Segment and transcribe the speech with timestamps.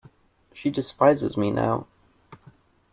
[0.55, 1.85] She despises me now.